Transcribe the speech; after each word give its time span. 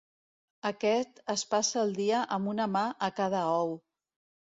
Aquest 0.69 1.21
es 1.35 1.45
passa 1.53 1.79
els 1.83 1.95
dies 2.01 2.35
amb 2.39 2.53
una 2.57 2.69
mà 2.79 2.85
a 3.11 3.15
cada 3.23 3.47
ou. 3.63 3.81